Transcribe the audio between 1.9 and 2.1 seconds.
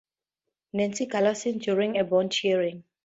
a